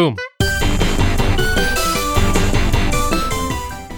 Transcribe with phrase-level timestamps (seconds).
[0.00, 0.16] Boom.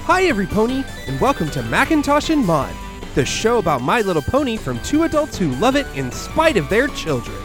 [0.04, 2.74] Hi, every pony, and welcome to Macintosh and Mod,
[3.14, 6.68] the show about My Little Pony from two adults who love it in spite of
[6.68, 7.36] their children.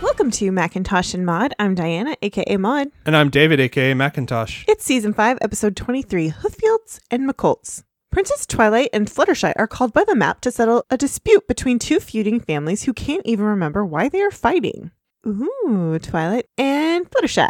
[0.00, 1.54] Welcome to Macintosh and Mod.
[1.58, 2.92] I'm Diana, aka Mod.
[3.04, 4.64] And I'm David, aka Macintosh.
[4.68, 7.82] It's season 5, episode 23 Hooffields and McColts.
[8.10, 12.00] Princess Twilight and Fluttershy are called by the map to settle a dispute between two
[12.00, 14.90] feuding families who can't even remember why they are fighting.
[15.24, 17.48] Ooh, Twilight and Fluttershy.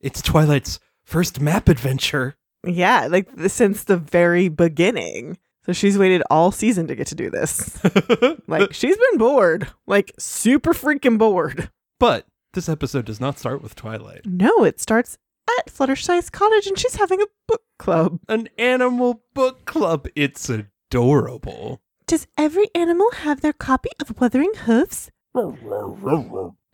[0.00, 2.36] It's Twilight's first map adventure.
[2.64, 5.38] Yeah, like since the very beginning.
[5.66, 7.78] So she's waited all season to get to do this.
[8.46, 11.68] like she's been bored, like super freaking bored.
[11.98, 14.24] But this episode does not start with Twilight.
[14.24, 15.18] No, it starts
[15.58, 18.20] at Fluttershy's cottage and she's having a book club.
[18.28, 20.08] An animal book club.
[20.14, 21.80] It's adorable.
[22.06, 25.10] Does every animal have their copy of Wuthering Hoofs?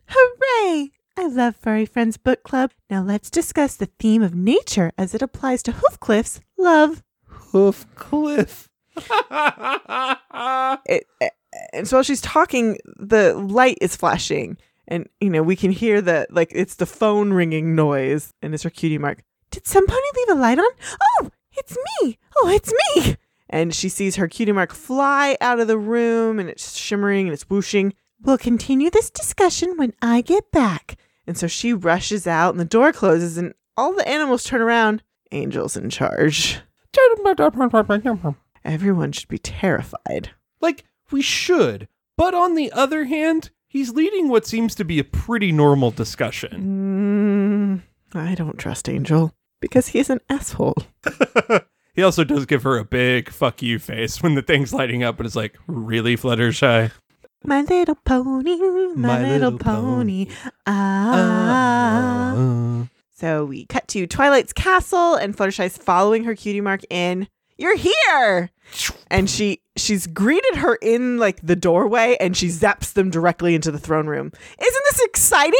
[0.07, 0.91] Hooray!
[1.19, 2.71] I love Furry Friends Book Club.
[2.89, 7.03] Now let's discuss the theme of nature as it applies to Hoofcliff's love.
[7.51, 8.67] Hoofcliff.
[10.85, 11.29] It, eh,
[11.73, 14.57] and so while she's talking, the light is flashing,
[14.87, 18.63] and you know we can hear the like it's the phone ringing noise, and it's
[18.63, 19.23] her cutie mark.
[19.51, 20.69] Did some pony leave a light on?
[21.19, 22.17] Oh, it's me!
[22.37, 23.17] Oh, it's me!
[23.49, 27.33] And she sees her cutie mark fly out of the room, and it's shimmering and
[27.33, 27.93] it's whooshing.
[28.21, 30.97] We'll continue this discussion when I get back.
[31.25, 35.03] And so she rushes out, and the door closes, and all the animals turn around.
[35.31, 36.59] Angel's in charge.
[38.65, 40.31] Everyone should be terrified.
[40.59, 41.87] like, we should.
[42.17, 47.83] But on the other hand, he's leading what seems to be a pretty normal discussion.
[48.13, 50.75] Mm, I don't trust Angel because he's an asshole.
[51.93, 55.19] he also does give her a big fuck you face when the thing's lighting up
[55.19, 56.91] and it's like, really, Fluttershy?
[57.43, 58.57] My little pony,
[58.95, 60.27] my, little, pony.
[60.65, 62.33] Ah.
[62.33, 67.27] Uh, So we cut to Twilight's castle, and Fluttershy's following her cutie mark in.
[67.57, 68.51] You're here,
[69.09, 73.71] and she she's greeted her in like the doorway, and she zaps them directly into
[73.71, 74.31] the throne room.
[74.35, 75.59] Isn't this exciting?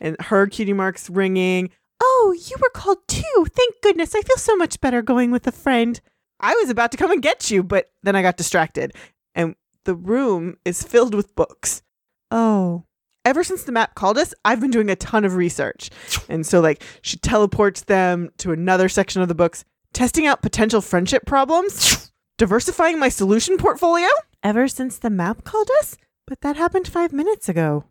[0.00, 1.70] And her cutie mark's ringing.
[2.00, 3.46] Oh, you were called too.
[3.50, 4.14] Thank goodness.
[4.14, 6.00] I feel so much better going with a friend.
[6.40, 8.92] I was about to come and get you, but then I got distracted,
[9.34, 9.54] and
[9.84, 11.82] the room is filled with books.
[12.30, 12.84] Oh.
[13.26, 15.88] Ever since the map called us, I've been doing a ton of research.
[16.28, 19.64] And so, like, she teleports them to another section of the books,
[19.94, 24.08] testing out potential friendship problems, diversifying my solution portfolio.
[24.42, 25.96] Ever since the map called us?
[26.26, 27.84] But that happened five minutes ago.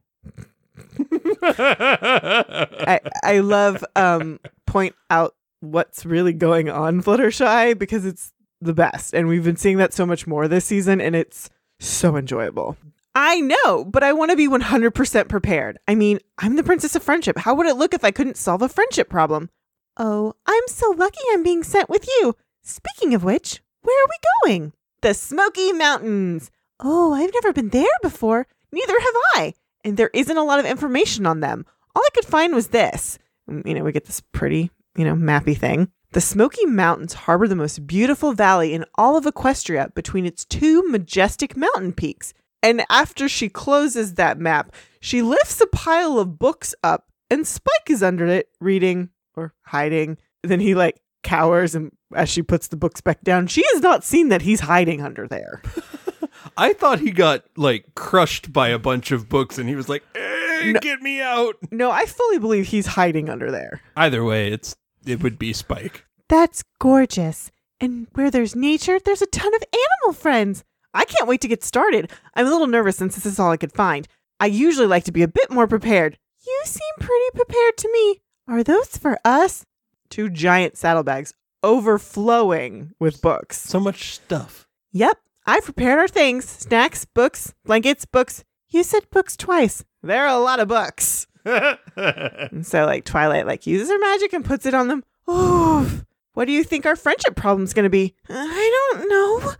[1.43, 9.13] I, I love um point out what's really going on Fluttershy because it's the best.
[9.13, 11.49] And we've been seeing that so much more this season and it's
[11.79, 12.77] so enjoyable.
[13.15, 15.77] I know, but I want to be 100% prepared.
[15.87, 17.37] I mean, I'm the princess of friendship.
[17.37, 19.51] How would it look if I couldn't solve a friendship problem?
[19.97, 22.35] Oh, I'm so lucky I'm being sent with you.
[22.63, 24.73] Speaking of which, where are we going?
[25.01, 26.49] The Smoky Mountains.
[26.79, 28.47] Oh, I've never been there before.
[28.71, 29.53] Neither have I.
[29.83, 31.65] And there isn't a lot of information on them.
[31.95, 33.19] All I could find was this.
[33.49, 35.91] Mm, You know, we get this pretty, you know, mappy thing.
[36.13, 40.83] The Smoky Mountains harbor the most beautiful valley in all of Equestria between its two
[40.87, 42.33] majestic mountain peaks.
[42.61, 47.89] And after she closes that map, she lifts a pile of books up, and Spike
[47.89, 50.17] is under it, reading or hiding.
[50.43, 54.03] Then he like cowers, and as she puts the books back down, she has not
[54.03, 55.61] seen that he's hiding under there.
[56.57, 60.03] I thought he got like crushed by a bunch of books and he was like,
[60.15, 61.55] eh, get me out.
[61.71, 63.81] No, I fully believe he's hiding under there.
[63.95, 64.75] Either way, it's
[65.05, 66.05] it would be Spike.
[66.29, 67.51] That's gorgeous.
[67.79, 70.63] And where there's nature, there's a ton of animal friends.
[70.93, 72.11] I can't wait to get started.
[72.35, 74.07] I'm a little nervous since this is all I could find.
[74.39, 76.17] I usually like to be a bit more prepared.
[76.45, 78.21] You seem pretty prepared to me.
[78.47, 79.65] Are those for us?
[80.13, 83.59] Two giant saddlebags overflowing with books.
[83.59, 84.67] So much stuff.
[84.91, 85.17] Yep,
[85.47, 88.43] I've prepared our things snacks, books, blankets, books.
[88.69, 89.83] You said books twice.
[90.03, 91.25] There are a lot of books.
[91.97, 95.03] And so, like, Twilight, like, uses her magic and puts it on them.
[95.27, 96.05] Oof.
[96.35, 98.13] What do you think our friendship problem's gonna be?
[98.29, 99.53] I don't know,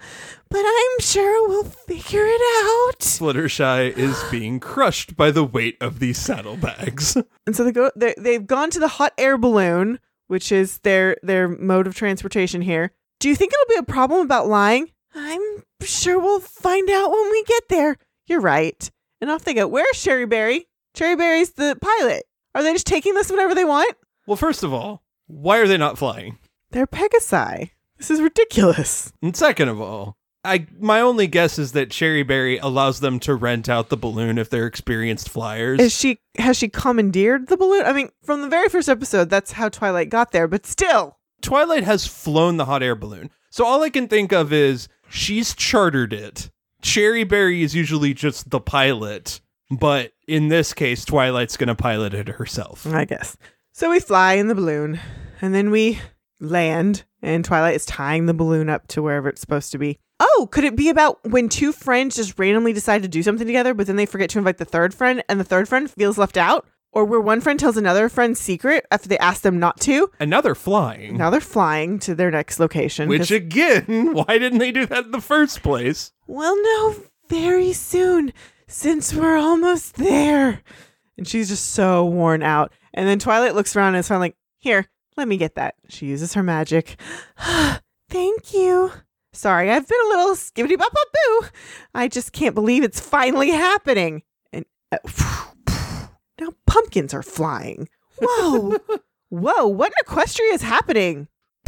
[0.50, 3.00] but I'm sure we'll figure it out.
[3.00, 7.18] Fluttershy is being crushed by the weight of these saddlebags.
[7.48, 7.90] And so they go.
[7.96, 12.62] They, they've gone to the hot air balloon, which is their their mode of transportation
[12.62, 12.92] here.
[13.20, 14.92] Do you think it'll be a problem about lying?
[15.16, 15.42] I'm
[15.82, 17.98] sure we'll find out when we get there.
[18.28, 18.90] You're right.
[19.22, 19.68] And off they go.
[19.68, 20.68] Where's Cherry Berry?
[20.94, 22.24] Cherry Berry's the pilot.
[22.56, 23.96] Are they just taking this whenever they want?
[24.28, 26.38] well, first of all, why are they not flying?
[26.72, 27.72] They're Pegasi.
[27.98, 29.12] This is ridiculous.
[29.22, 33.36] And second of all, I my only guess is that Cherry Berry allows them to
[33.36, 35.80] rent out the balloon if they're experienced flyers.
[35.80, 37.86] Is she has she commandeered the balloon?
[37.86, 41.18] I mean, from the very first episode, that's how Twilight got there, but still.
[41.42, 43.30] Twilight has flown the hot air balloon.
[43.50, 46.50] So all I can think of is she's chartered it.
[46.82, 52.14] Cherry Berry is usually just the pilot, but in this case, Twilight's going to pilot
[52.14, 52.86] it herself.
[52.88, 53.38] I guess.
[53.72, 55.00] So we fly in the balloon,
[55.42, 56.00] and then we
[56.40, 59.98] land, and Twilight is tying the balloon up to wherever it's supposed to be.
[60.20, 63.74] Oh, could it be about when two friends just randomly decide to do something together,
[63.74, 66.38] but then they forget to invite the third friend, and the third friend feels left
[66.38, 66.68] out?
[66.92, 70.12] Or where one friend tells another friend's secret after they ask them not to?
[70.20, 71.18] Another flying.
[71.18, 73.10] Now they're flying to their next location.
[73.10, 76.12] Which again, why didn't they do that in the first place?
[76.28, 76.96] We'll know
[77.30, 78.32] very soon
[78.68, 80.62] since we're almost there.
[81.18, 82.72] And she's just so worn out.
[82.94, 84.88] And then Twilight looks around and is like, Here,
[85.18, 85.76] let me get that.
[85.90, 87.00] She uses her magic.
[88.10, 88.92] Thank you.
[89.34, 91.48] Sorry, I've been a little skibbity bop bop boo.
[91.96, 94.22] I just can't believe it's finally happening.
[94.52, 94.98] And uh,
[96.40, 97.90] now pumpkins are flying.
[98.20, 98.78] Whoa.
[99.30, 101.28] Whoa, what in Equestria is happening?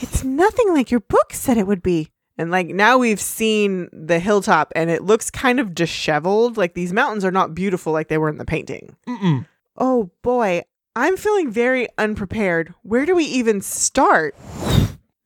[0.00, 2.12] It's nothing like your book said it would be.
[2.36, 6.56] And like now we've seen the hilltop and it looks kind of disheveled.
[6.56, 8.94] Like these mountains are not beautiful like they were in the painting.
[9.08, 9.46] Mm-mm.
[9.76, 10.62] Oh boy,
[10.98, 12.74] I'm feeling very unprepared.
[12.82, 14.34] Where do we even start?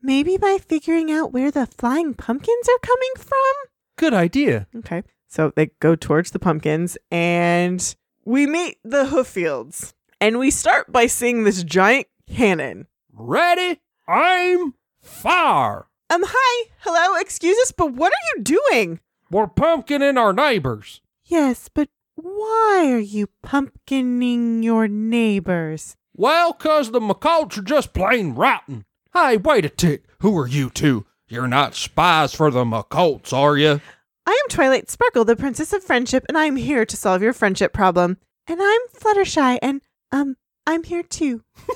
[0.03, 3.55] Maybe by figuring out where the flying pumpkins are coming from?
[3.97, 4.67] Good idea.
[4.77, 5.03] Okay.
[5.29, 9.95] So they go towards the pumpkins and we meet the Hooffields.
[10.21, 12.87] And we start by seeing this giant cannon.
[13.11, 13.81] Ready?
[14.07, 15.87] I'm fire.
[16.11, 19.01] Um, hi, hello, excuse us, but what are you doing?
[19.31, 21.01] We're pumpkining our neighbors.
[21.25, 21.89] Yes, but
[22.23, 25.97] why are you pumpkining your neighbors?
[26.15, 28.85] Well, 'cause the McColts are just plain rotten.
[29.13, 30.05] Hey, wait a tick.
[30.21, 31.05] Who are you two?
[31.29, 33.81] You're not spies for the McColts, are you?
[34.27, 37.33] I am Twilight Sparkle, the Princess of Friendship, and I am here to solve your
[37.33, 38.19] friendship problem.
[38.47, 39.81] And I'm Fluttershy, and
[40.13, 40.37] um,
[40.67, 41.43] I'm here too.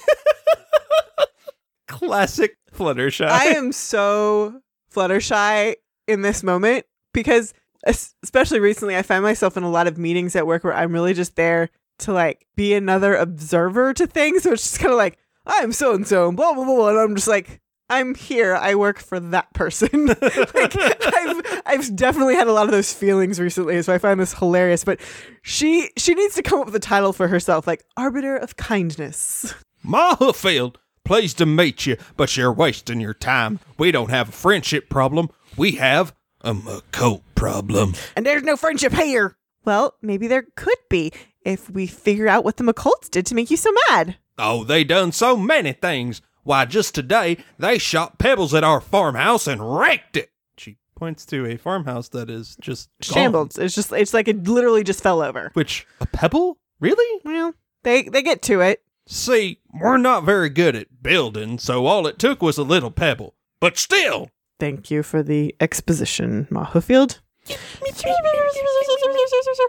[1.88, 3.26] Classic Fluttershy.
[3.26, 4.60] I am so
[4.94, 5.74] Fluttershy
[6.06, 7.54] in this moment because, es-
[7.86, 11.14] especially recently, I find myself in a lot of meetings at work where I'm really
[11.14, 14.42] just there to like be another observer to things.
[14.42, 16.88] So it's just kind of like, I'm so and so, blah, blah, blah.
[16.88, 18.56] And I'm just like, I'm here.
[18.56, 20.06] I work for that person.
[20.20, 24.34] like, I've, I've definitely had a lot of those feelings recently, so I find this
[24.34, 24.82] hilarious.
[24.82, 25.00] But
[25.42, 29.54] she she needs to come up with a title for herself, like Arbiter of Kindness.
[29.84, 33.60] Ma Hooffield, pleased to meet you, but you're wasting your time.
[33.78, 35.30] We don't have a friendship problem.
[35.56, 36.12] We have
[36.46, 37.94] a McColt problem.
[38.14, 39.36] And there's no friendship here.
[39.64, 41.12] Well, maybe there could be
[41.42, 44.16] if we figure out what the McColts did to make you so mad.
[44.38, 46.22] Oh, they done so many things.
[46.44, 50.30] Why, just today, they shot pebbles at our farmhouse and wrecked it.
[50.56, 53.14] She points to a farmhouse that is just gone.
[53.14, 53.58] Shambles.
[53.58, 55.50] It's just it's like it literally just fell over.
[55.54, 56.58] Which, a pebble?
[56.78, 57.20] Really?
[57.24, 58.82] Well, they they get to it.
[59.08, 63.34] See, we're not very good at building, so all it took was a little pebble.
[63.58, 67.20] But still, Thank you for the exposition, Ma Hooffield.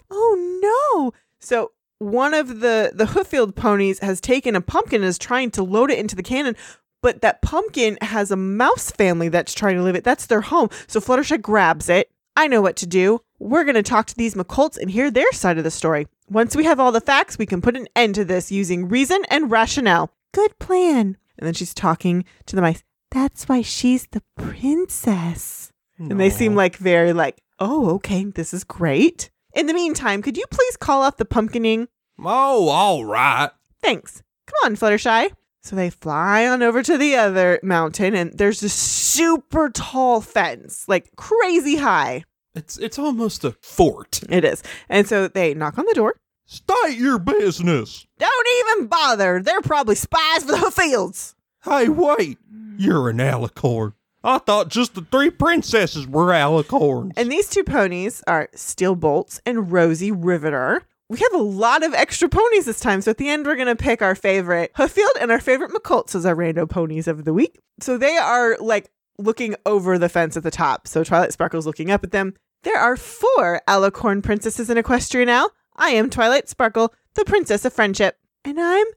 [0.09, 1.13] oh no!
[1.39, 5.63] So one of the the Hooffield ponies has taken a pumpkin and is trying to
[5.63, 6.55] load it into the cannon,
[7.01, 10.03] but that pumpkin has a mouse family that's trying to live it.
[10.03, 10.69] That's their home.
[10.87, 12.09] So Fluttershy grabs it.
[12.35, 13.21] I know what to do.
[13.39, 16.07] We're going to talk to these McColts and hear their side of the story.
[16.29, 19.23] Once we have all the facts, we can put an end to this using reason
[19.29, 20.11] and rationale.
[20.33, 21.17] Good plan.
[21.37, 22.83] And then she's talking to the mice.
[23.11, 25.71] That's why she's the princess.
[25.97, 29.29] And they seem like very like, oh, okay, this is great.
[29.53, 31.87] In the meantime, could you please call off the pumpkining?
[32.19, 33.49] oh, all right.
[33.81, 34.21] Thanks.
[34.45, 35.31] Come on, Fluttershy.
[35.63, 40.85] So they fly on over to the other mountain, and there's this super tall fence,
[40.87, 42.23] like crazy high.
[42.55, 44.21] It's it's almost a fort.
[44.29, 44.63] It is.
[44.89, 46.15] And so they knock on the door.
[46.45, 48.07] State your business.
[48.17, 49.41] Don't even bother.
[49.41, 51.35] They're probably spies for the fields.
[51.67, 52.37] Hey, wait.
[52.77, 53.91] You're an alicorn.
[54.23, 57.11] I thought just the three princesses were alicorns.
[57.17, 60.83] And these two ponies are Steel Bolts and Rosie Riveter.
[61.09, 63.75] We have a lot of extra ponies this time, so at the end we're gonna
[63.75, 67.59] pick our favorite Hooffield and our favorite McColts as our rando ponies of the week.
[67.81, 70.87] So they are like looking over the fence at the top.
[70.87, 72.33] So Twilight Sparkle's looking up at them.
[72.63, 75.49] There are four Alicorn princesses in Equestria now.
[75.75, 78.87] I am Twilight Sparkle, the princess of friendship, and I'm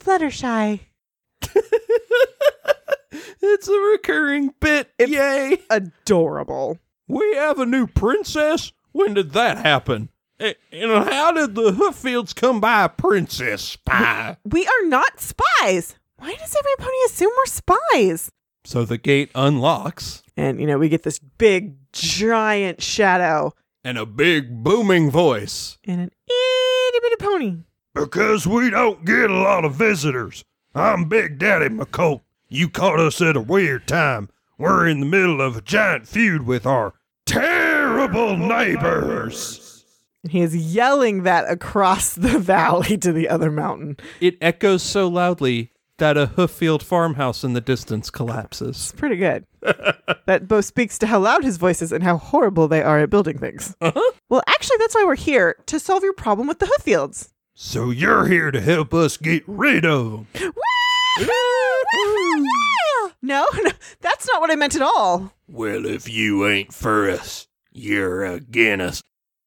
[0.00, 0.80] Fluttershy.
[3.40, 4.90] it's a recurring bit.
[4.98, 5.58] It's- Yay.
[5.70, 6.78] Adorable.
[7.06, 8.72] We have a new princess?
[8.92, 10.10] When did that happen?
[10.40, 14.36] Eh, and how did the Hooffields come by a princess spy?
[14.44, 15.96] We are not spies.
[16.16, 18.30] Why does every pony assume we're spies?
[18.64, 20.22] So the gate unlocks.
[20.36, 23.52] And, you know, we get this big, giant shadow
[23.84, 25.78] And a big booming voice.
[25.84, 27.56] and an itty bitty pony.
[27.94, 30.44] Because we don't get a lot of visitors.
[30.74, 32.20] I'm Big Daddy McColt.
[32.48, 34.28] You caught us at a weird time.
[34.58, 36.94] We're in the middle of a giant feud with our
[37.24, 39.84] terrible neighbors.
[40.28, 43.96] He is yelling that across the valley to the other mountain.
[44.20, 48.76] It echoes so loudly that a Hooffield farmhouse in the distance collapses.
[48.76, 49.46] It's pretty good.
[50.26, 53.10] that both speaks to how loud his voice is and how horrible they are at
[53.10, 53.74] building things.
[53.80, 54.12] Uh-huh.
[54.28, 57.30] Well, actually, that's why we're here to solve your problem with the Hooffields.
[57.60, 60.26] So you're here to help us get rid of them.
[63.20, 65.32] No, no, that's not what I meant at all.
[65.48, 69.02] Well, if you ain't for us, you're against us.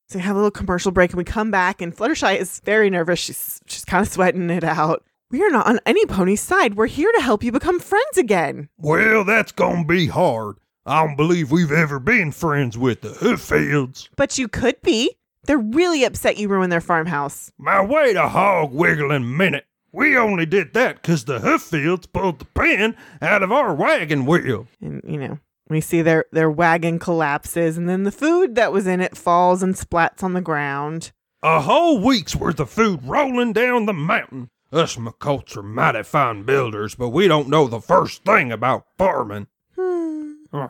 [0.09, 2.89] So we have a little commercial break and we come back and Fluttershy is very
[2.89, 3.17] nervous.
[3.17, 5.05] She's she's kind of sweating it out.
[5.29, 6.75] We are not on any pony's side.
[6.75, 8.67] We're here to help you become friends again.
[8.77, 10.57] Well, that's gonna be hard.
[10.85, 14.09] I don't believe we've ever been friends with the Hooffields.
[14.17, 15.15] But you could be.
[15.45, 17.51] They're really upset you ruined their farmhouse.
[17.57, 19.65] My wait a hog wiggling minute.
[19.91, 24.67] We only did that 'cause the Hooffields pulled the pin out of our wagon wheel.
[24.81, 28.87] And you know, we see their their wagon collapses and then the food that was
[28.87, 31.11] in it falls and splats on the ground.
[31.43, 34.49] A whole week's worth of food rolling down the mountain.
[34.71, 39.47] Us McColts are mighty fine builders, but we don't know the first thing about farming.
[39.75, 40.33] Hmm.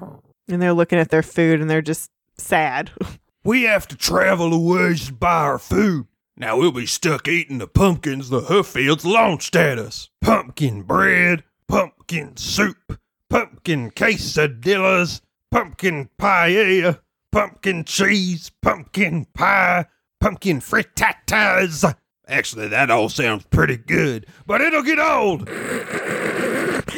[0.47, 2.91] And they're looking at their food and they're just sad.
[3.43, 6.05] We have to travel a ways to buy our food.
[6.37, 10.09] Now we'll be stuck eating the pumpkins the Hooffields launched at us.
[10.21, 16.99] Pumpkin bread, pumpkin soup, pumpkin quesadillas, pumpkin paella,
[17.31, 19.85] pumpkin cheese, pumpkin pie,
[20.19, 21.95] pumpkin frittatas.
[22.27, 25.49] Actually, that all sounds pretty good, but it'll get old.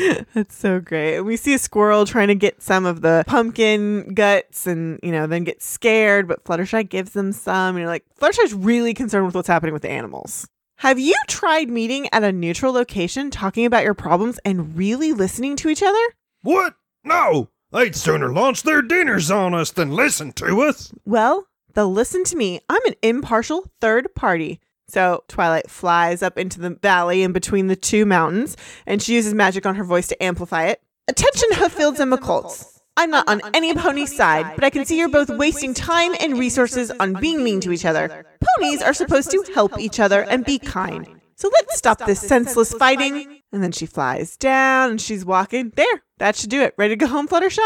[0.34, 1.22] That's so great.
[1.22, 5.28] We see a squirrel trying to get some of the pumpkin guts and, you know,
[5.28, 7.76] then gets scared, but Fluttershy gives them some.
[7.76, 10.48] And you're like, Fluttershy's really concerned with what's happening with the animals.
[10.78, 15.56] Have you tried meeting at a neutral location, talking about your problems, and really listening
[15.58, 16.00] to each other?
[16.42, 16.76] What?
[17.04, 20.92] No, they'd sooner launch their dinners on us than listen to us.
[21.06, 22.60] Well, they'll listen to me.
[22.68, 24.60] I'm an impartial third party.
[24.88, 29.34] So Twilight flies up into the valley in between the two mountains, and she uses
[29.34, 30.82] magic on her voice to amplify it.
[31.08, 32.80] Attention, Hooffields and McColts.
[32.96, 36.38] I'm not on any pony's side, but I can see you're both wasting time and
[36.38, 38.26] resources on being mean to each other.
[38.58, 41.08] Ponies are supposed to help each other and be kind.
[41.36, 43.42] So let's stop this senseless fighting.
[43.52, 45.72] And then she flies down and she's walking.
[45.76, 46.76] There, that should do it.
[46.78, 47.60] Ready to go home, Fluttershy?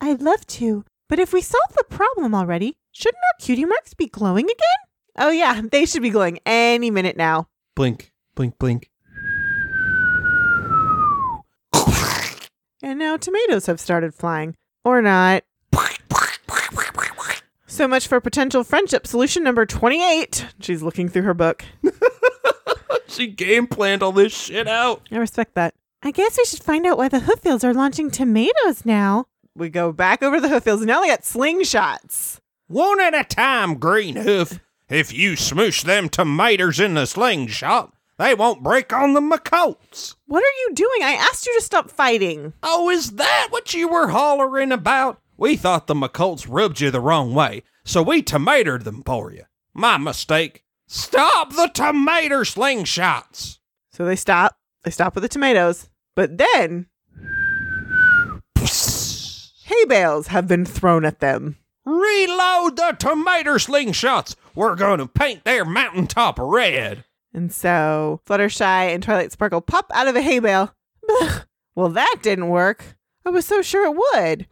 [0.00, 4.06] I'd love to, but if we solved the problem already, shouldn't our cutie marks be
[4.06, 4.56] glowing again?
[5.16, 7.48] Oh, yeah, they should be glowing any minute now.
[7.74, 8.90] Blink, blink, blink.
[12.84, 14.56] And now tomatoes have started flying.
[14.84, 15.44] Or not.
[17.66, 20.46] So much for potential friendship solution number 28.
[20.60, 21.64] She's looking through her book.
[23.12, 25.06] She game planned all this shit out.
[25.12, 25.74] I respect that.
[26.02, 29.26] I guess we should find out why the Hooffields are launching tomatoes now.
[29.54, 32.38] We go back over the Hooffields, and now they got slingshots.
[32.68, 34.60] One at a time, Green Hoof.
[34.88, 40.16] If you smoosh them tomatoes in the slingshot, they won't break on the McColts.
[40.26, 41.02] What are you doing?
[41.02, 42.52] I asked you to stop fighting.
[42.62, 45.18] Oh, is that what you were hollering about?
[45.36, 49.44] We thought the McColts rubbed you the wrong way, so we tomatoed them for you.
[49.74, 50.64] My mistake.
[50.86, 53.58] Stop the tomato slingshots!
[53.92, 54.56] So they stop.
[54.84, 55.88] They stop with the tomatoes.
[56.14, 56.86] But then
[59.64, 61.56] hay bales have been thrown at them.
[61.84, 64.36] Reload the tomato slingshots!
[64.54, 67.04] We're gonna paint their mountaintop red!
[67.34, 70.74] And so Fluttershy and Twilight Sparkle pop out of a hay bale.
[71.74, 72.96] Well, that didn't work.
[73.24, 74.46] I was so sure it would.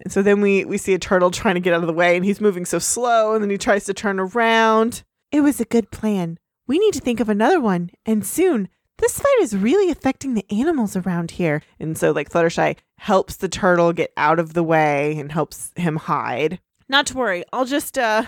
[0.00, 2.16] And so then we, we see a turtle trying to get out of the way,
[2.16, 5.04] and he's moving so slow, and then he tries to turn around.
[5.30, 6.38] It was a good plan.
[6.66, 8.68] We need to think of another one, and soon.
[8.98, 11.62] This fight is really affecting the animals around here.
[11.78, 15.96] And so, like, Fluttershy helps the turtle get out of the way and helps him
[15.96, 16.60] hide.
[16.88, 18.24] Not to worry, I'll just, uh,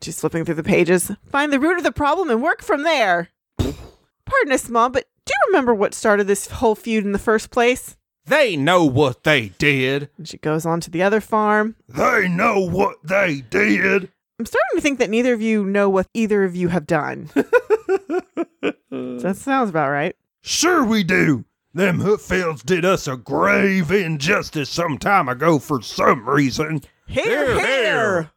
[0.00, 3.30] just flipping through the pages, find the root of the problem and work from there.
[3.58, 7.50] Pardon us, Mom, but do you remember what started this whole feud in the first
[7.50, 7.96] place?
[8.24, 10.08] They know what they did.
[10.16, 11.74] And she goes on to the other farm.
[11.88, 14.10] They know what they did.
[14.38, 17.30] I'm starting to think that neither of you know what either of you have done.
[19.20, 20.16] that sounds about right.
[20.42, 21.44] Sure we do.
[21.74, 26.82] Them Hooffields did us a grave injustice some time ago for some reason.
[27.06, 28.30] Here, here.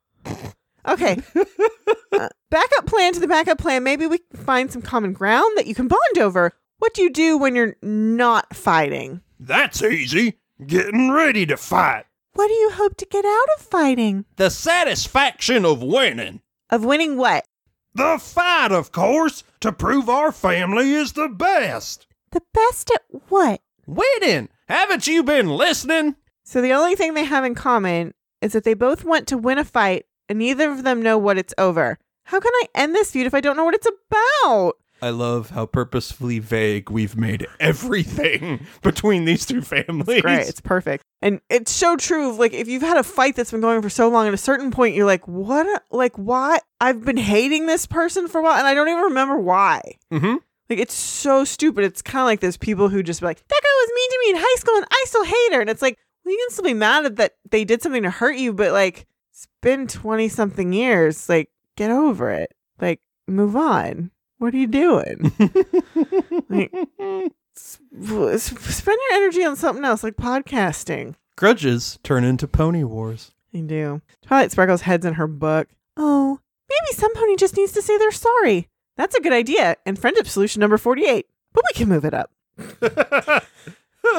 [0.87, 1.21] Okay.
[2.11, 3.83] uh, backup plan to the backup plan.
[3.83, 6.53] Maybe we can find some common ground that you can bond over.
[6.77, 9.21] What do you do when you're not fighting?
[9.39, 10.39] That's easy.
[10.65, 12.05] Getting ready to fight.
[12.33, 14.25] What do you hope to get out of fighting?
[14.35, 16.41] The satisfaction of winning.
[16.69, 17.45] Of winning what?
[17.93, 22.05] The fight, of course, to prove our family is the best.
[22.29, 23.61] The best at what?
[23.87, 24.49] Winning!
[24.67, 26.15] Haven't you been listening?
[26.43, 29.57] So the only thing they have in common is that they both want to win
[29.57, 31.97] a fight and neither of them know what it's over.
[32.25, 34.73] How can I end this feud if I don't know what it's about?
[35.01, 40.21] I love how purposefully vague we've made everything between these two families.
[40.21, 41.03] Great, it's perfect.
[41.21, 42.35] And it's so true.
[42.35, 44.71] Like if you've had a fight that's been going for so long, at a certain
[44.71, 48.67] point you're like, what like why I've been hating this person for a while and
[48.67, 49.81] I don't even remember why.
[50.11, 50.35] Mm-hmm.
[50.69, 51.83] Like it's so stupid.
[51.83, 54.19] It's kind of like those people who just be like, that girl was mean to
[54.19, 55.61] me in high school and I still hate her.
[55.61, 58.09] And it's like, well, you can still be mad at that they did something to
[58.09, 61.29] hurt you, but like it's been 20 something years.
[61.29, 62.53] Like get over it.
[62.79, 64.11] Like move on.
[64.45, 65.31] What are you doing?
[66.49, 66.71] like,
[67.55, 71.15] spend your energy on something else like podcasting.
[71.35, 73.31] Grudges turn into pony wars.
[73.51, 74.03] They do.
[74.21, 75.69] Twilight Sparkle's head's in her book.
[75.97, 78.69] Oh, maybe some pony just needs to say they're sorry.
[78.97, 79.77] That's a good idea.
[79.83, 81.25] And friendship solution number 48.
[81.51, 82.29] But we can move it up.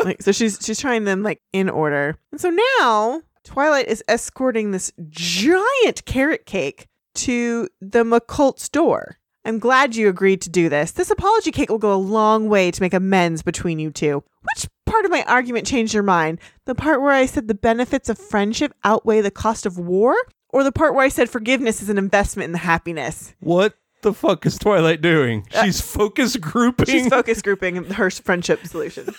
[0.05, 2.19] like, so she's she's trying them like in order.
[2.33, 9.19] And so now Twilight is escorting this giant carrot cake to the McColt's door.
[9.47, 10.91] I'm glad you agreed to do this.
[10.91, 14.25] This apology cake will go a long way to make amends between you two.
[14.43, 16.41] Which part of my argument changed your mind?
[16.65, 20.17] The part where I said the benefits of friendship outweigh the cost of war?
[20.49, 23.37] Or the part where I said forgiveness is an investment in the happiness?
[23.39, 25.47] What the fuck is Twilight doing?
[25.63, 26.87] She's focus grouping.
[26.87, 29.07] She's focus grouping her friendship solution.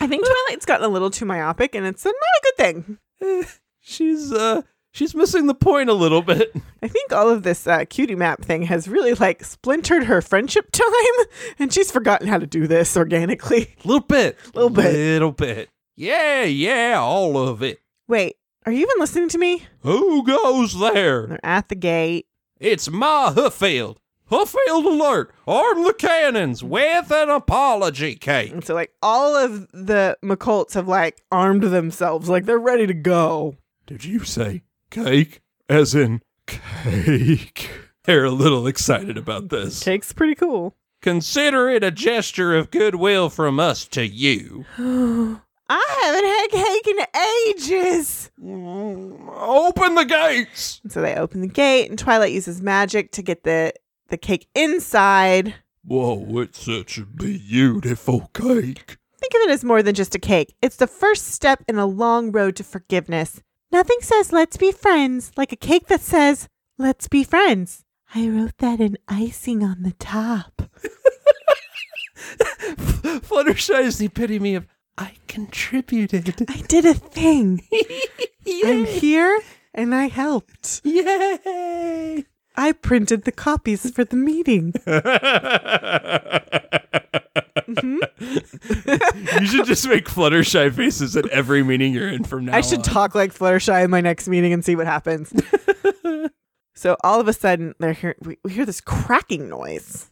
[0.00, 2.98] I think Twilight's gotten a little too myopic, and it's not a good thing.
[3.80, 6.54] she's uh she's missing the point a little bit.
[6.82, 10.70] I think all of this uh, cutie map thing has really like splintered her friendship
[10.72, 11.26] time,
[11.58, 13.74] and she's forgotten how to do this organically.
[13.84, 14.38] Little bit.
[14.54, 14.92] Little bit.
[14.92, 15.70] Little bit.
[15.96, 17.80] Yeah, yeah, all of it.
[18.08, 19.66] Wait, are you even listening to me?
[19.80, 21.26] Who goes there?
[21.26, 22.26] They're at the gate.
[22.58, 24.00] It's Ma Hooffield.
[24.26, 25.34] Hooffield alert!
[25.48, 28.52] Arm the cannons with an apology cake.
[28.52, 32.94] And so, like, all of the McColts have like armed themselves, like they're ready to
[32.94, 33.56] go.
[33.86, 35.40] Did you say cake?
[35.68, 37.70] As in cake.
[38.04, 39.82] They're a little excited about this.
[39.82, 40.74] Cake's pretty cool.
[41.02, 44.64] Consider it a gesture of goodwill from us to you.
[45.72, 48.30] I haven't had cake in ages.
[48.42, 50.80] Open the gates!
[50.88, 53.72] So they open the gate, and Twilight uses magic to get the
[54.08, 55.54] the cake inside.
[55.84, 58.98] Whoa, it's such a beautiful cake.
[59.18, 60.54] Think of it as more than just a cake.
[60.60, 63.40] It's the first step in a long road to forgiveness.
[63.72, 67.84] Nothing says let's be friends like a cake that says let's be friends.
[68.14, 70.62] I wrote that in icing on the top.
[73.22, 74.66] Fluttershy is the epitome of
[74.98, 76.46] I contributed.
[76.48, 77.62] I did a thing.
[78.64, 79.40] I'm here
[79.72, 80.80] and I helped.
[80.84, 82.24] Yay!
[82.56, 84.74] I printed the copies for the meeting.
[88.20, 92.78] you should just make Fluttershy faces at every meeting you're in from now I should
[92.78, 92.84] on.
[92.84, 95.32] talk like Fluttershy in my next meeting and see what happens.
[96.74, 100.10] so all of a sudden, they're hear- we, we hear this cracking noise,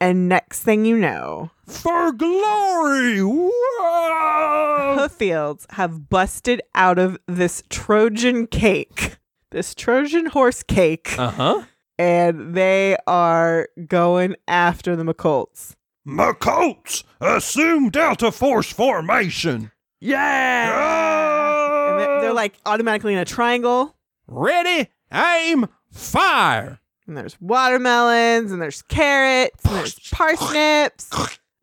[0.00, 3.20] and next thing you know, For glory!
[3.22, 4.96] Whoa!
[4.98, 9.16] Hooffields have busted out of this Trojan cake,
[9.50, 11.62] this Trojan horse cake, Uh-huh.
[11.98, 15.74] and they are going after the McColts.
[16.08, 19.70] McColts, assume Delta Force formation.
[20.00, 23.94] Yeah, and they're, they're like automatically in a triangle.
[24.26, 26.80] Ready, aim, fire.
[27.06, 31.10] And there's watermelons, and there's carrots, and there's parsnips.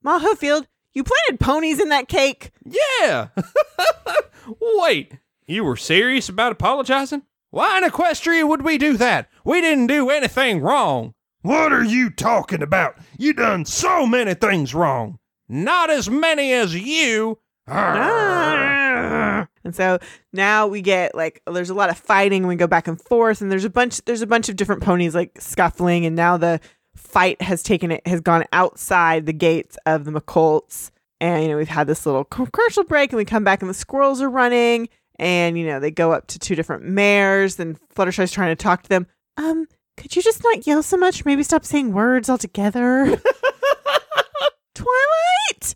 [0.03, 2.51] Ma Hooffield, you planted ponies in that cake.
[2.63, 3.29] Yeah.
[4.61, 5.13] Wait,
[5.47, 7.23] you were serious about apologizing?
[7.49, 9.27] Why in Equestria would we do that?
[9.43, 11.14] We didn't do anything wrong.
[11.45, 12.97] What are you talking about?
[13.19, 15.19] You done so many things wrong.
[15.47, 17.37] Not as many as you.
[19.63, 19.97] And so
[20.31, 23.41] now we get like there's a lot of fighting and we go back and forth
[23.41, 26.59] and there's a bunch there's a bunch of different ponies like scuffling and now the
[26.95, 31.57] fight has taken it has gone outside the gates of the McColts and you know
[31.57, 34.87] we've had this little commercial break and we come back and the squirrels are running
[35.17, 38.83] and you know they go up to two different mares and Fluttershy's trying to talk
[38.83, 39.07] to them.
[39.37, 41.25] Um, could you just not yell so much?
[41.25, 43.05] Maybe stop saying words altogether.
[44.73, 45.75] Twilight.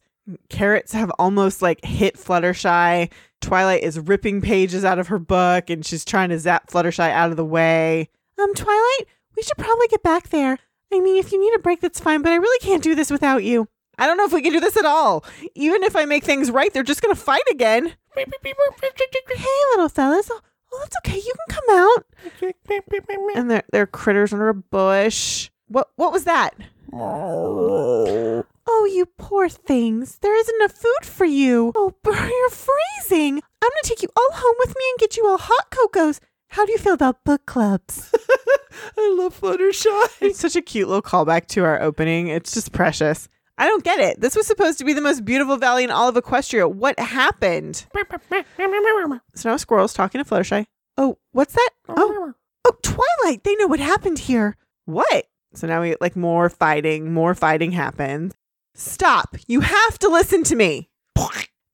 [0.50, 3.12] Carrots have almost like hit Fluttershy.
[3.42, 7.32] Twilight is ripping pages out of her book and she's trying to zap Fluttershy out
[7.32, 8.10] of the way.
[8.38, 10.60] Um, Twilight, we should probably get back there.
[10.92, 13.12] I mean, if you need a break, that's fine, but I really can't do this
[13.12, 13.68] without you.
[13.98, 15.26] I don't know if we can do this at all.
[15.56, 17.94] Even if I make things right, they're just gonna fight again.
[19.38, 20.30] hey, little fellas.
[20.32, 20.40] Oh,
[20.72, 21.18] oh, that's okay.
[21.18, 22.06] You can come out.
[23.36, 25.50] And there, there are critters under a bush.
[25.68, 25.90] What?
[25.96, 26.56] What was that?
[28.72, 30.18] Oh, you poor things.
[30.20, 31.72] There isn't enough food for you.
[31.76, 33.36] Oh, Burr, you're freezing.
[33.62, 36.20] I'm going to take you all home with me and get you all hot cocos.
[36.50, 38.14] How do you feel about book clubs?
[38.98, 40.10] I love Fluttershy.
[40.22, 42.28] it's such a cute little callback to our opening.
[42.28, 43.28] It's just precious.
[43.60, 44.22] I don't get it.
[44.22, 46.74] This was supposed to be the most beautiful valley in all of Equestria.
[46.74, 47.86] What happened?
[49.36, 50.66] So now Squirrel's talking to Fluttershy.
[50.98, 51.70] Oh, what's that?
[51.90, 53.44] Oh, oh, Twilight.
[53.44, 54.56] They know what happened here.
[54.86, 55.26] What?
[55.56, 57.14] So now we like more fighting.
[57.14, 58.34] More fighting happens.
[58.76, 59.36] Stop.
[59.48, 60.90] You have to listen to me.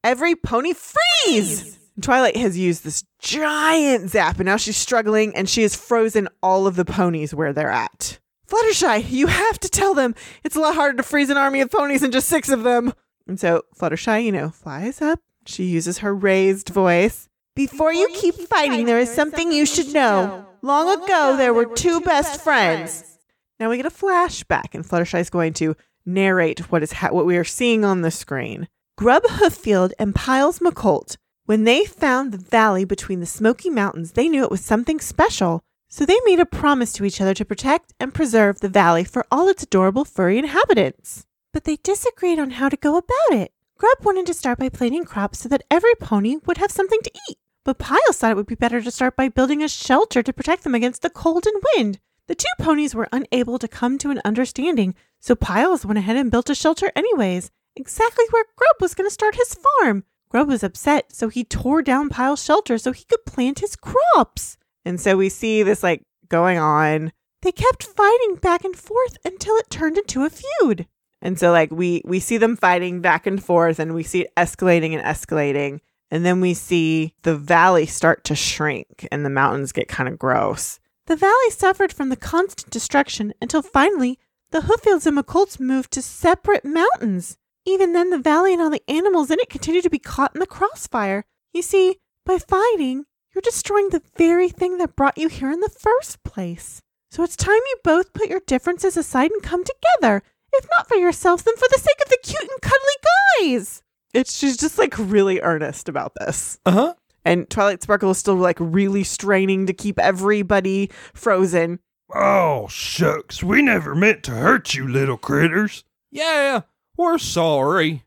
[0.03, 1.77] Every pony freeze.
[2.01, 6.65] Twilight has used this giant zap and now she's struggling and she has frozen all
[6.65, 8.19] of the ponies where they're at.
[8.47, 11.71] Fluttershy, you have to tell them it's a lot harder to freeze an army of
[11.71, 12.93] ponies than just six of them.
[13.27, 15.19] And so Fluttershy, you know, flies up.
[15.45, 17.27] She uses her raised voice.
[17.55, 20.45] Before you keep fighting, there is something you should know.
[20.61, 23.17] Long ago, there were two best friends.
[23.59, 27.25] Now we get a flashback, and Fluttershy is going to narrate what is ha- what
[27.25, 28.67] we are seeing on the screen.
[28.97, 31.17] Grub Hooffield and Piles McColt.
[31.45, 35.63] When they found the valley between the Smoky Mountains, they knew it was something special.
[35.95, 39.25] So they made a promise to each other to protect and preserve the valley for
[39.31, 41.25] all its adorable furry inhabitants.
[41.53, 43.53] But they disagreed on how to go about it.
[43.77, 47.11] Grub wanted to start by planting crops so that every pony would have something to
[47.29, 47.37] eat.
[47.63, 50.65] But Piles thought it would be better to start by building a shelter to protect
[50.65, 52.01] them against the cold and wind.
[52.27, 56.29] The two ponies were unable to come to an understanding, so Piles went ahead and
[56.29, 60.03] built a shelter anyways, exactly where Grub was going to start his farm.
[60.27, 64.57] Grub was upset, so he tore down Piles' shelter so he could plant his crops.
[64.85, 67.11] And so we see this like going on.
[67.41, 70.87] They kept fighting back and forth until it turned into a feud.
[71.21, 74.35] And so like we we see them fighting back and forth and we see it
[74.35, 75.79] escalating and escalating.
[76.11, 80.19] And then we see the valley start to shrink and the mountains get kind of
[80.19, 80.79] gross.
[81.07, 84.19] The valley suffered from the constant destruction until finally
[84.51, 87.37] the Hooffields and McColts moved to separate mountains.
[87.65, 90.39] Even then, the valley and all the animals in it continued to be caught in
[90.39, 91.25] the crossfire.
[91.53, 95.69] You see, by fighting, you're destroying the very thing that brought you here in the
[95.69, 96.81] first place.
[97.11, 100.23] So it's time you both put your differences aside and come together.
[100.53, 103.83] If not for yourselves, then for the sake of the cute and cuddly guys.
[104.13, 106.59] It's she's just like really earnest about this.
[106.65, 106.93] Uh huh.
[107.25, 111.79] And Twilight Sparkle is still like really straining to keep everybody frozen.
[112.13, 113.43] Oh, shucks.
[113.43, 115.83] We never meant to hurt you, little critters.
[116.11, 116.61] Yeah,
[116.95, 118.05] we're sorry.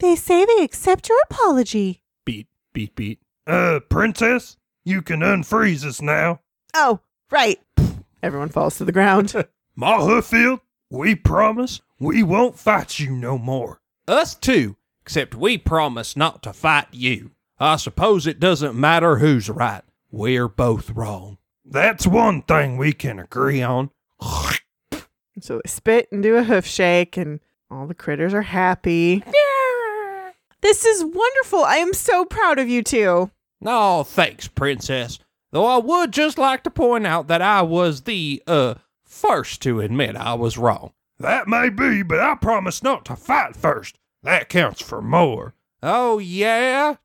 [0.00, 2.02] They say they accept your apology.
[2.26, 3.21] Beat, beat, beat.
[3.46, 6.40] Uh, princess, you can unfreeze us now.
[6.74, 7.00] Oh,
[7.30, 7.60] right.
[8.22, 9.34] Everyone falls to the ground.
[9.76, 13.80] Ma Hooffield, we promise we won't fight you no more.
[14.06, 17.32] Us too, except we promise not to fight you.
[17.58, 19.82] I suppose it doesn't matter who's right.
[20.10, 21.38] We're both wrong.
[21.64, 23.90] That's one thing we can agree on.
[25.40, 29.22] so they spit and do a hoof shake, and all the critters are happy.
[30.62, 31.64] This is wonderful.
[31.64, 33.30] I am so proud of you two.
[33.60, 35.18] No, thanks, Princess.
[35.50, 39.80] Though I would just like to point out that I was the, uh, first to
[39.80, 40.92] admit I was wrong.
[41.18, 43.98] That may be, but I promise not to fight first.
[44.22, 45.54] That counts for more.
[45.82, 46.96] Oh, yeah?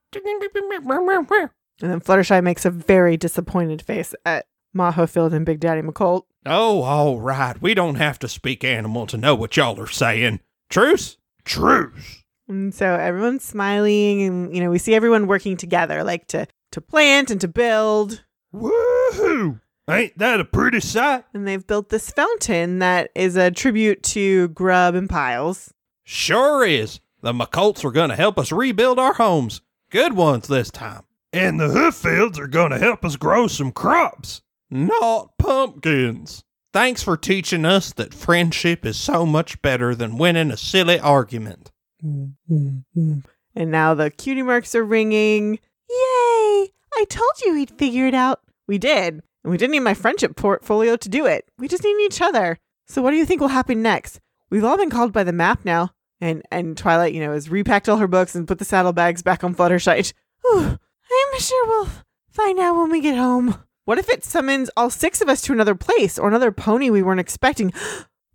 [1.81, 6.23] And then Fluttershy makes a very disappointed face at Ma Hooffield and Big Daddy McColt.
[6.45, 7.61] Oh, all right.
[7.61, 10.39] We don't have to speak animal to know what y'all are saying.
[10.69, 11.17] Truce?
[11.43, 12.23] Truce.
[12.47, 16.81] And so everyone's smiling, and you know we see everyone working together, like to to
[16.81, 18.23] plant and to build.
[18.53, 19.61] Woohoo!
[19.89, 21.25] Ain't that a pretty sight?
[21.33, 25.73] And they've built this fountain that is a tribute to Grub and Piles.
[26.03, 26.99] Sure is.
[27.21, 29.61] The McColts are going to help us rebuild our homes.
[29.89, 31.03] Good ones this time.
[31.31, 34.41] And the Hooffields are going to help us grow some crops.
[34.69, 36.43] Not pumpkins.
[36.73, 41.71] Thanks for teaching us that friendship is so much better than winning a silly argument.
[42.03, 43.19] Mm-hmm.
[43.55, 45.59] And now the cutie marks are ringing.
[45.89, 46.71] Yay!
[46.93, 48.41] I told you we'd figure it out.
[48.67, 49.21] We did.
[49.43, 51.49] And we didn't need my friendship portfolio to do it.
[51.57, 52.59] We just need each other.
[52.85, 54.19] So what do you think will happen next?
[54.49, 55.91] We've all been called by the map now.
[56.19, 59.43] And and Twilight, you know, has repacked all her books and put the saddlebags back
[59.43, 60.13] on Fluttershy.
[60.51, 61.89] I'm sure we'll
[62.29, 63.63] find out when we get home.
[63.85, 67.03] What if it summons all six of us to another place or another pony we
[67.03, 67.71] weren't expecting?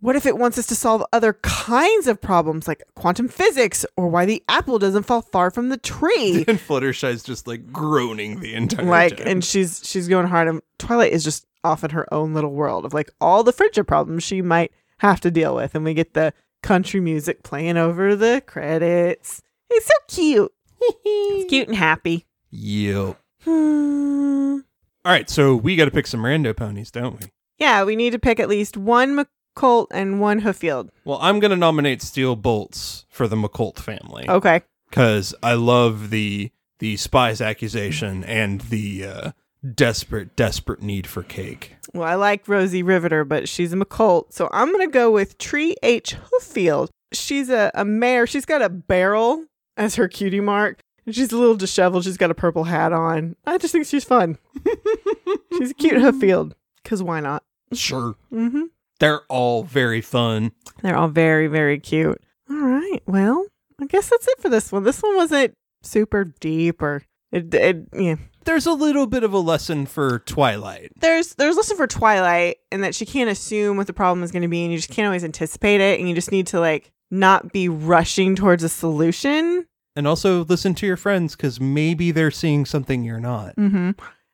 [0.03, 4.09] What if it wants us to solve other kinds of problems like quantum physics or
[4.09, 6.43] why the apple doesn't fall far from the tree?
[6.49, 8.89] And Fluttershy's just like groaning the entire time.
[8.89, 9.27] like time.
[9.27, 12.83] and she's she's going hard and Twilight is just off in her own little world
[12.83, 16.13] of like all the friendship problems she might have to deal with and we get
[16.15, 19.41] the country music playing over the credits.
[19.69, 20.51] It's so cute.
[21.05, 22.25] He's cute and happy.
[22.51, 23.17] Yep.
[23.45, 24.57] Hmm.
[25.05, 27.27] All right, so we got to pick some rando ponies, don't we?
[27.57, 29.15] Yeah, we need to pick at least one
[29.55, 30.91] McColt and one Hooffield.
[31.05, 34.61] Well, I'm going to nominate Steel Bolts for the McColt family Okay.
[34.89, 39.31] because I love the the spies accusation and the uh,
[39.73, 41.75] desperate, desperate need for cake.
[41.93, 44.33] Well, I like Rosie Riveter, but she's a McColt.
[44.33, 46.13] So I'm going to go with Tree H.
[46.15, 46.89] Hooffield.
[47.13, 48.27] She's a, a mare.
[48.27, 49.45] She's got a barrel
[49.77, 50.79] as her cutie mark.
[51.09, 52.03] She's a little disheveled.
[52.03, 53.35] She's got a purple hat on.
[53.45, 54.37] I just think she's fun.
[55.57, 56.55] she's a cute Hooffield.
[56.81, 57.43] Because why not?
[57.71, 58.15] Sure.
[58.33, 58.63] Mm-hmm.
[58.99, 60.51] They're all very fun.
[60.81, 62.21] They're all very, very cute.
[62.49, 63.01] All right.
[63.05, 63.45] Well,
[63.81, 64.83] I guess that's it for this one.
[64.83, 68.15] This one wasn't super deep or it, it yeah.
[68.45, 70.91] There's a little bit of a lesson for Twilight.
[70.99, 74.41] There's there's lesson for Twilight in that she can't assume what the problem is going
[74.41, 76.91] to be and you just can't always anticipate it and you just need to like
[77.09, 79.65] not be rushing towards a solution.
[79.95, 83.55] And also listen to your friends because maybe they're seeing something you're not.
[83.55, 83.91] Mm-hmm.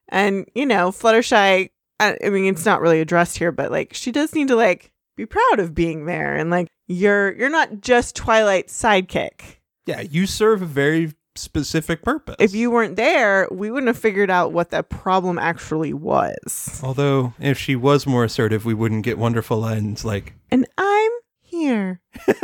[0.10, 1.70] And you know, Fluttershy.
[2.00, 4.92] I, I mean, it's not really addressed here, but like she does need to like
[5.18, 9.58] be proud of being there and like you're you're not just Twilight's sidekick.
[9.86, 12.36] Yeah, you serve a very specific purpose.
[12.40, 16.80] if you weren't there, we wouldn't have figured out what that problem actually was.
[16.84, 22.02] Although, if she was more assertive, we wouldn't get wonderful lines like, And I'm here.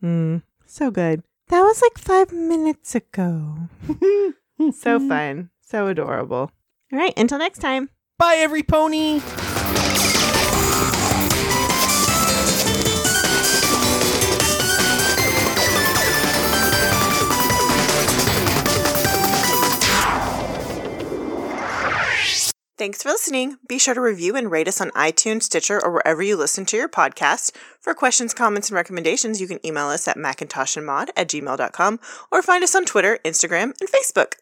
[0.00, 0.38] Hmm.
[0.66, 1.22] so good.
[1.48, 3.56] That was like five minutes ago.
[4.76, 5.48] so fun.
[5.66, 6.50] So adorable.
[6.92, 7.14] All right.
[7.16, 7.90] Until next time.
[8.18, 9.20] Bye, every pony!
[22.76, 23.56] Thanks for listening.
[23.68, 26.76] Be sure to review and rate us on iTunes, Stitcher, or wherever you listen to
[26.76, 27.52] your podcast.
[27.80, 32.00] For questions, comments, and recommendations, you can email us at macintoshandmod at gmail.com
[32.32, 34.34] or find us on Twitter, Instagram, and Facebook.